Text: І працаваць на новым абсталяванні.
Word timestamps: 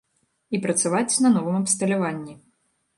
І 0.57 0.59
працаваць 0.63 1.19
на 1.27 1.33
новым 1.37 1.63
абсталяванні. 1.63 2.33